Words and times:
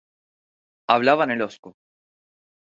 Hablaban 0.87 1.29
el 1.29 1.43
osco. 1.43 1.75